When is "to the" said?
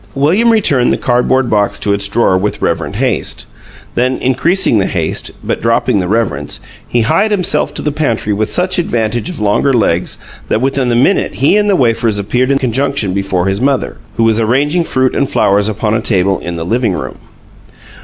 7.71-7.91